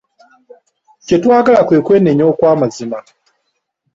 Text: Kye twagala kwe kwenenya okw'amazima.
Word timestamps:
Kye 1.05 1.17
twagala 1.23 1.61
kwe 1.67 1.77
kwenenya 1.85 2.23
okw'amazima. 2.31 2.99